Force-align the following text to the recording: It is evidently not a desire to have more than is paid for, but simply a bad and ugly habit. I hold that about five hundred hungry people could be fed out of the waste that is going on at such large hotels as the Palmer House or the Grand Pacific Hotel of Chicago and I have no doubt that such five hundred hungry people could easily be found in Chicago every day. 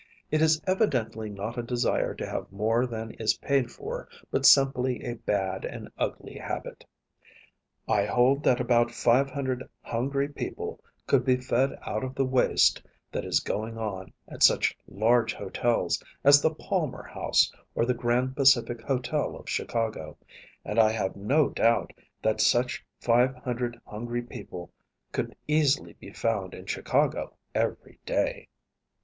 It 0.31 0.41
is 0.41 0.59
evidently 0.65 1.29
not 1.29 1.59
a 1.59 1.61
desire 1.61 2.15
to 2.15 2.25
have 2.25 2.51
more 2.51 2.87
than 2.87 3.11
is 3.19 3.37
paid 3.37 3.71
for, 3.71 4.09
but 4.31 4.47
simply 4.47 5.03
a 5.03 5.13
bad 5.13 5.63
and 5.63 5.91
ugly 5.95 6.39
habit. 6.39 6.83
I 7.87 8.07
hold 8.07 8.43
that 8.43 8.59
about 8.59 8.89
five 8.89 9.29
hundred 9.29 9.69
hungry 9.83 10.27
people 10.27 10.83
could 11.05 11.23
be 11.23 11.37
fed 11.37 11.77
out 11.85 12.03
of 12.03 12.15
the 12.15 12.25
waste 12.25 12.81
that 13.11 13.23
is 13.23 13.41
going 13.41 13.77
on 13.77 14.11
at 14.27 14.41
such 14.41 14.75
large 14.87 15.35
hotels 15.35 16.01
as 16.23 16.41
the 16.41 16.55
Palmer 16.55 17.03
House 17.03 17.51
or 17.75 17.85
the 17.85 17.93
Grand 17.93 18.35
Pacific 18.35 18.81
Hotel 18.81 19.35
of 19.35 19.47
Chicago 19.47 20.17
and 20.65 20.79
I 20.79 20.91
have 20.93 21.15
no 21.15 21.47
doubt 21.49 21.93
that 22.23 22.41
such 22.41 22.83
five 22.99 23.35
hundred 23.35 23.79
hungry 23.85 24.23
people 24.23 24.71
could 25.11 25.35
easily 25.47 25.93
be 25.99 26.11
found 26.11 26.55
in 26.55 26.65
Chicago 26.65 27.35
every 27.53 27.99
day. 28.03 28.47